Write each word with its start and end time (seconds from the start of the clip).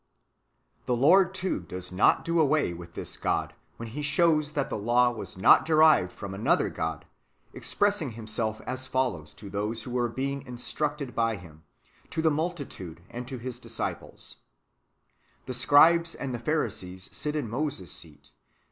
The 0.87 0.95
Lord, 0.95 1.31
too, 1.31 1.59
does 1.59 1.91
not 1.91 2.25
do 2.25 2.39
away 2.39 2.73
with 2.73 2.95
this 2.95 3.17
[God], 3.17 3.53
when 3.77 3.89
He 3.89 4.01
shows 4.01 4.53
that 4.53 4.67
the 4.67 4.75
law 4.75 5.11
was 5.11 5.37
not 5.37 5.63
derived 5.63 6.11
from 6.11 6.33
another 6.33 6.69
God, 6.69 7.05
expressing 7.53 8.13
Himself 8.13 8.61
as 8.61 8.87
follows 8.87 9.31
to 9.35 9.47
those 9.47 9.83
who 9.83 9.91
were 9.91 10.09
being 10.09 10.41
in 10.47 10.55
structed 10.57 11.13
by 11.13 11.35
Him, 11.35 11.65
to 12.09 12.23
the 12.23 12.31
multitude 12.31 12.99
and 13.11 13.27
to 13.27 13.37
His 13.37 13.59
disciples: 13.59 14.37
''The 15.45 15.53
scribes 15.53 16.15
and 16.15 16.43
Pharisees 16.43 17.15
sit 17.15 17.35
in 17.35 17.47
Moses' 17.47 17.91
seat. 17.91 18.31